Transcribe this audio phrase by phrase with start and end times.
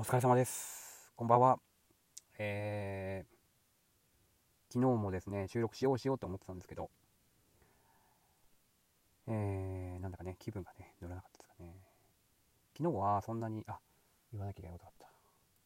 [0.00, 1.10] お疲れ様です。
[1.16, 1.58] こんばんは。
[2.38, 6.88] えー、昨日もですね、収録しようしようと思ってたんですけど、
[9.26, 11.74] えー、なんだかね、気分がね、乗らなかったですかね。
[12.76, 13.80] 昨日はそんなに、あ、
[14.30, 15.08] 言わなきゃいけないことがあった。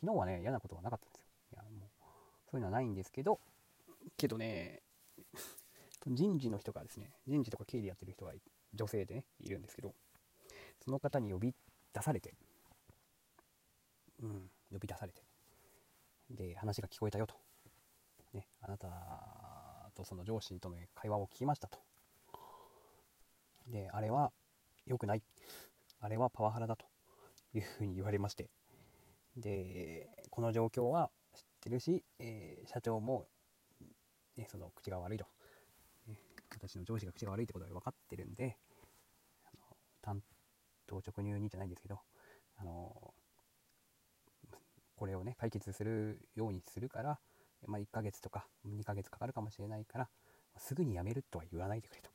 [0.00, 1.26] 昨日はね、嫌なことがなかったんですよ。
[1.54, 1.90] いや、もう、
[2.52, 3.40] そういうのはないんですけど、
[4.16, 4.82] けどね、
[6.06, 8.32] 人事の人がですね、人事とか経理やってる人が
[8.74, 9.92] 女性でね、いるんですけど、
[10.84, 11.54] その方に呼び
[11.92, 12.36] 出されて、
[14.72, 15.22] 呼び出されて。
[16.30, 17.34] で話が聞こえたよと、
[18.32, 18.88] ね、あなた
[19.96, 21.78] とその上司との会話を聞きましたと。
[23.66, 24.32] であれは
[24.86, 25.22] 良くない。
[26.00, 26.86] あれはパワハラだと。
[27.54, 28.48] いうふうに言われまして。
[29.36, 33.26] でこの状況は知ってるし、えー、社長も、
[34.36, 35.24] ね、その口が悪いと、
[36.08, 36.16] ね、
[36.52, 38.56] 私の上司が口が悪いってことが分かってるんで
[39.44, 40.20] あの担
[40.86, 42.00] 当直入にじゃないんですけど
[45.00, 47.18] これをね解決するようにするから、
[47.66, 50.08] まあ、1ヶ月とか2ヶ月かかるかもしれないから
[50.58, 52.10] すぐにやめるとは言わないでくれと。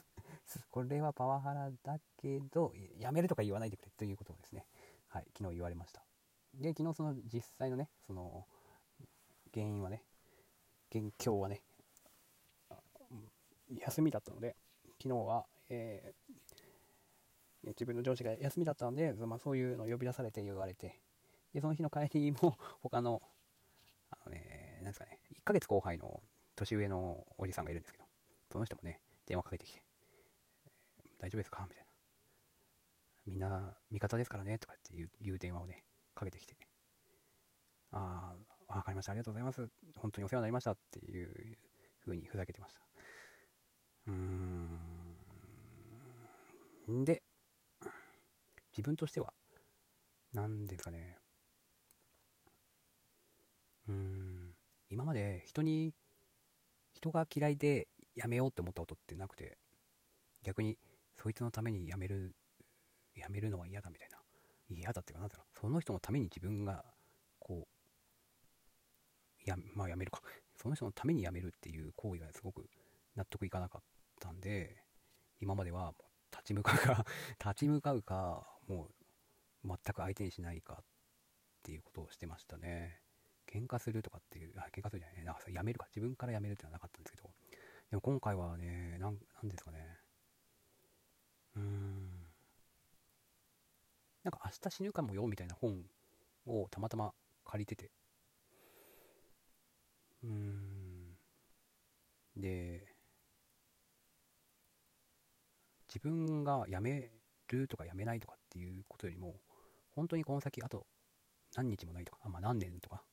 [0.70, 4.64] これはパワハラだけどやめるとか言わないでくれということをですね、
[5.08, 6.02] はい、昨日言われました。
[6.54, 8.46] で昨日その実際のねその
[9.52, 10.02] 原因はね
[10.90, 11.60] 現況はね
[13.68, 14.56] 休みだったので
[15.02, 21.02] 昨日は、えー、自分の上司が休みだったので、まあ、そういうのを呼び出されて言われて
[21.54, 23.22] で、その日の帰りも、 他の、
[24.10, 26.22] あのね、なんですかね、1ヶ月後輩の
[26.56, 28.04] 年上のおじさんがいるんですけど、
[28.52, 29.82] その人もね、電話かけてきて、
[31.18, 31.64] 大丈夫ですか？
[31.68, 31.90] みたいな。
[33.26, 36.56] みんな味方ですからね、とかっていう電話をね、かけてきて、
[37.92, 38.36] あ
[38.68, 39.70] あ、わかりました、ありがとうございます。
[39.96, 41.58] 本当にお世話になりましたっていう
[42.00, 42.80] 風にふざけてました。
[44.08, 45.16] うーん。
[47.04, 47.22] で、
[48.72, 49.32] 自分としては、
[50.32, 51.18] 何ですかね、
[53.88, 54.54] うん。
[54.90, 55.92] 今まで人に
[56.92, 59.58] 人が嫌いでやめようって思ったことってなくて
[60.42, 60.78] 逆に
[61.16, 62.34] そいつのためにやめる
[63.14, 64.18] やめるのは嫌だみたいな。
[64.70, 65.58] 嫌だっていうかなんだろう。
[65.58, 66.84] その人のために自分が
[67.38, 67.66] こ
[69.46, 70.20] うやまあやめるか。
[70.56, 72.68] その人のためにやめるっていう行為がすごく
[73.16, 73.82] 納得いかなかっ
[74.20, 74.76] たんで
[75.40, 75.94] 今までは
[76.30, 77.06] 立ち向かうか
[77.38, 78.88] 立ち向かうかも
[79.64, 80.84] う全く相手にしないかっ
[81.62, 83.03] ていうことをしてましたね。
[83.54, 85.24] 喧嘩するとかっていう、あ、喧嘩するじゃない。
[85.24, 85.86] なんかやめるか。
[85.94, 87.30] 自分からやめるっていうのはなかったんですけど。
[87.90, 89.78] でも今回はね、なん、なんですかね。
[91.56, 92.24] うーん。
[94.24, 95.84] なんか明日死ぬかもよみたいな本
[96.46, 97.12] をたまたま
[97.44, 97.90] 借りてて。
[100.24, 101.16] うーん。
[102.36, 102.86] で、
[105.88, 107.12] 自分が辞め
[107.48, 109.36] るとか辞めないとかっていうことよりも、
[109.94, 110.86] 本当にこの先あと
[111.54, 113.04] 何日もないとか、あまあ、何年とか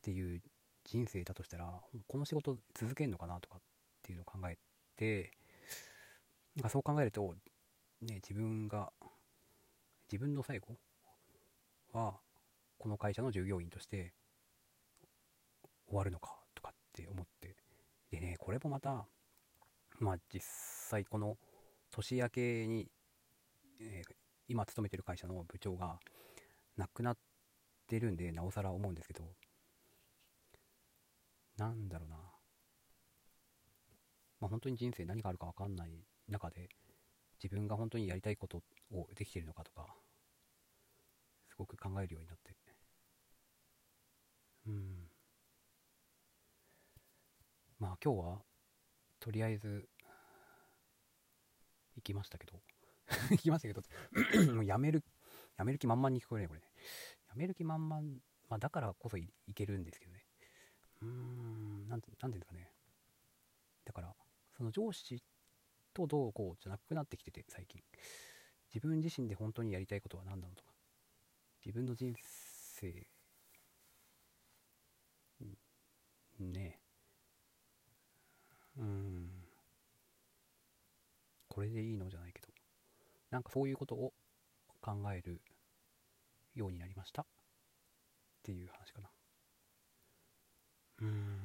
[0.00, 0.40] っていう
[0.84, 1.70] 人生だとしたら
[2.08, 3.60] この仕事続けるのかなとかっ
[4.02, 4.56] ていうのを考え
[4.96, 5.30] て
[6.56, 7.34] なんかそう考えると、
[8.00, 8.90] ね、自分が
[10.10, 10.74] 自分の最後
[11.92, 12.14] は
[12.78, 14.14] この会社の従業員として
[15.86, 17.56] 終わるのかとかって思って
[18.10, 19.06] でねこれもまた
[19.98, 21.36] まあ実際この
[21.92, 22.88] 年明けに、
[23.80, 24.14] えー、
[24.48, 25.98] 今勤めてる会社の部長が
[26.78, 27.16] 亡くなっ
[27.86, 29.24] てるんでなおさら思うんですけど
[31.60, 32.16] なんだろうな。
[34.40, 35.90] まあ、本当に人生何があるか分かんない
[36.26, 36.70] 中で、
[37.42, 39.94] 自分が本当にやりたいことをできているのかとか、
[41.50, 42.56] すごく考えるようになって。
[44.68, 45.10] うん。
[47.78, 48.38] まあ今日は、
[49.18, 49.86] とりあえず、
[51.96, 52.58] 行きましたけど、
[53.32, 53.82] 行きましたけど、
[54.54, 55.04] もうやめる、
[55.58, 56.66] やめる気満々に聞こえない、これね。
[57.28, 58.00] やめる気満々、
[58.48, 60.19] まあだからこそいけるんですけどね。
[61.02, 62.72] うん、なんて、なんていうんですかね。
[63.84, 64.14] だから、
[64.56, 65.22] その上司
[65.94, 67.82] とどうこうじゃなくなってきてて、最近。
[68.72, 70.72] 自分自身で本当にやりたいことは何なのとか、
[71.64, 73.06] 自分の人生、
[76.38, 76.78] ね
[78.78, 79.30] えうん、
[81.48, 82.48] これでいいのじゃないけど、
[83.30, 84.12] なんかそういうことを
[84.80, 85.40] 考える
[86.54, 87.26] ようになりましたっ
[88.42, 89.10] ていう話かな。
[91.00, 91.38] うん、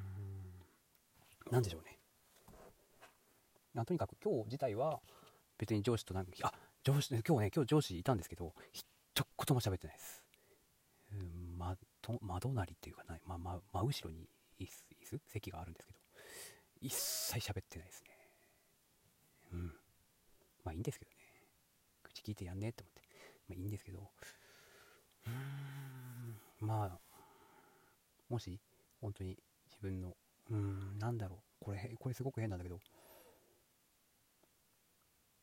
[1.51, 1.97] なんでしょうね。
[3.73, 5.01] なとにかく今日自体は
[5.57, 6.53] 別に上司となんか、あ、
[6.83, 8.85] 上司、今日ね、今日上司いたんですけど、一
[9.15, 10.23] 言も喋ってないです。
[11.13, 14.29] うん、ま、と窓なりっていうかない、ま、ま、真後ろに
[14.59, 15.21] 椅子、椅子？
[15.27, 15.99] 席があるんですけど、
[16.81, 18.09] 一切喋ってないですね。
[19.53, 19.67] うん。
[20.63, 21.17] まあいいんですけどね。
[22.03, 23.01] 口聞いてやんねって思って。
[23.47, 24.11] まあいいんですけど、
[25.27, 26.99] うーんまあ
[28.29, 28.59] もし
[29.05, 29.37] 本当に
[29.67, 30.15] 自分の。
[30.49, 31.65] うーんなんだろう。
[31.65, 32.79] これこれすごく変なんだけど。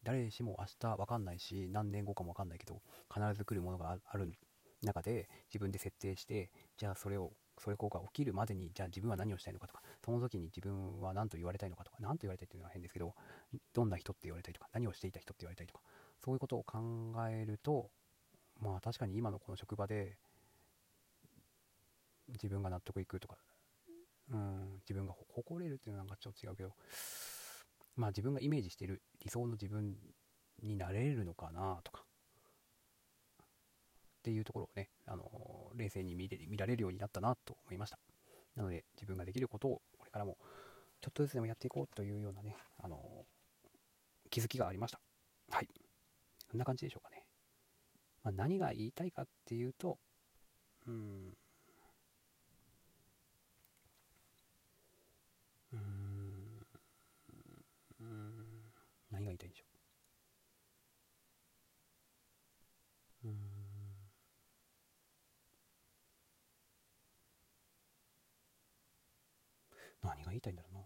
[0.04, 4.32] 誰しも明日分かんないし何年後かも分かんないけど必ず来るものがある
[4.82, 13.14] 中で自分で設定してじゃあそれをそれこが起きるまでにじゃあ自分は何をしたいのかとかその時に自分は何と言われたいのかとか何と言われたいっていうのは変ですけど
[13.72, 15.80] どんな人って言われたいとか何をしていた人って言われたいとか
[16.24, 16.80] そういうことを考
[17.30, 17.90] えると
[18.60, 20.16] まあ確かに今のこの職場で
[22.32, 23.36] 自分が納得いくとか
[24.30, 26.72] うん自分が誇れるっていうのはなんかちょっと違うけど
[27.96, 29.96] まあ自分がイメージしてる理想の自分
[30.62, 32.04] になれるのかなとか
[34.00, 37.98] っていうところをね、あの冷静に見れ見られるようになったなと思いました。
[38.56, 40.36] なので自分ができることをこれからも
[41.00, 42.98] ちょっとずつでもやっていこうというようなね、あの
[44.30, 45.00] 気づきがありました。
[45.50, 45.68] はい。
[46.50, 47.24] こんな感じでしょうかね。
[48.24, 49.98] まあ、何が言いたいかっていうと、
[50.86, 51.36] うん、
[55.72, 55.78] うー
[58.04, 58.72] ん、
[59.10, 59.64] 何が言いたいんでしょ
[63.24, 63.28] う。
[63.28, 63.34] うん
[70.02, 70.80] 何が言いたいんだろうな。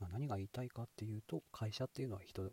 [0.00, 2.50] まあ、何が言いたいかっていうと、会社っていうのは人、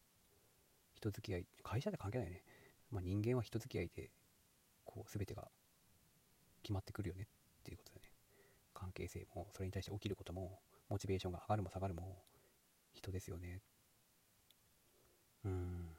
[0.95, 2.43] 人付き合い、会社で関係ないね。
[2.91, 4.11] まあ、人間は人付き合いで、
[4.85, 5.47] こう、全てが
[6.61, 8.11] 決まってくるよねっていうことだね。
[8.73, 10.59] 関係性も、それに対して起きることも、
[10.89, 12.23] モチベーションが上がるも下がるも、
[12.93, 13.61] 人ですよね。
[15.45, 15.95] うん。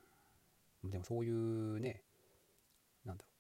[0.85, 2.03] でもそういうね、
[3.05, 3.31] なんだろ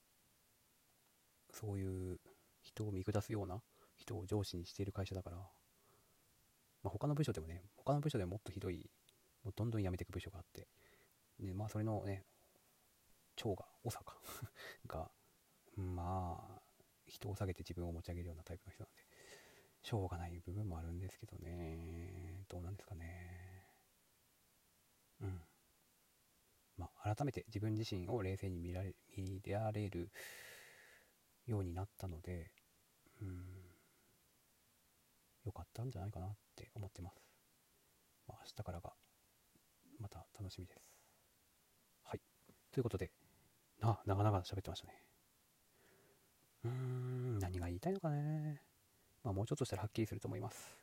[1.53, 1.57] う。
[1.57, 2.19] そういう
[2.63, 3.61] 人を見下すような
[4.09, 5.43] 人を上司にしている会社だから、ま
[6.87, 8.91] あ、他の部署でもね、他の部署でもっとひどい、
[9.45, 10.67] もうどんどん辞めていく部署があって、
[11.39, 12.25] で、まあそれのね、
[13.37, 14.17] 長が、長か
[14.87, 15.11] が、
[15.77, 16.63] まあ、
[17.07, 19.07] 人を下げて自分を持ち上げるようなタイプの人なんで、
[19.83, 23.67] しょうがない部分もあるんですけどね、どうなんですかね。
[25.21, 25.43] うん。
[26.77, 30.11] まあ、改めて自分自身を冷静に見られ見られる
[31.47, 32.53] ようになったので、
[33.21, 33.69] うん、
[35.45, 37.23] 良かったんじゃないかなって思ってます。
[38.27, 38.93] まあ、明日からが
[40.01, 40.81] また楽しみです。
[42.03, 42.21] はい。
[42.73, 43.13] ということで、
[43.81, 45.03] な、長々喋ってましたね。
[46.65, 48.61] うーん、何が言いたいのかね。
[49.23, 50.77] まあ、もうちょっとしたらはっきりすると思います。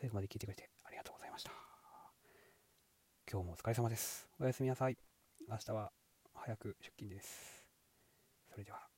[0.00, 1.50] 最後まで聞いてくれてありがとうございました。
[3.30, 4.28] 今日もお疲れ様です。
[4.40, 4.96] おやすみなさい。
[5.48, 5.92] 明日は
[6.34, 7.66] 早く出勤です。
[8.50, 8.91] それでは。